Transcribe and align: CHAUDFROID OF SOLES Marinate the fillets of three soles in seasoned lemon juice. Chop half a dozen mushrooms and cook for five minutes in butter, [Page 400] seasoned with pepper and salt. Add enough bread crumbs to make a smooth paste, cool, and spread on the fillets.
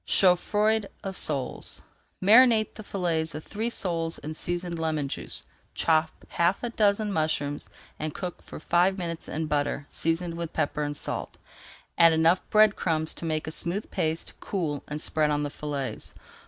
CHAUDFROID 0.07 0.89
OF 1.03 1.15
SOLES 1.15 1.83
Marinate 2.23 2.73
the 2.73 2.81
fillets 2.81 3.35
of 3.35 3.43
three 3.43 3.69
soles 3.69 4.17
in 4.17 4.33
seasoned 4.33 4.79
lemon 4.79 5.07
juice. 5.07 5.45
Chop 5.75 6.09
half 6.29 6.63
a 6.63 6.71
dozen 6.71 7.13
mushrooms 7.13 7.69
and 7.99 8.15
cook 8.15 8.41
for 8.41 8.59
five 8.59 8.97
minutes 8.97 9.27
in 9.27 9.45
butter, 9.45 9.81
[Page 9.81 9.91
400] 9.93 9.93
seasoned 9.93 10.37
with 10.37 10.53
pepper 10.53 10.81
and 10.81 10.97
salt. 10.97 11.37
Add 11.99 12.13
enough 12.13 12.41
bread 12.49 12.75
crumbs 12.75 13.13
to 13.13 13.25
make 13.25 13.45
a 13.45 13.51
smooth 13.51 13.91
paste, 13.91 14.33
cool, 14.39 14.83
and 14.87 14.99
spread 14.99 15.29
on 15.29 15.43
the 15.43 15.51
fillets. 15.51 16.15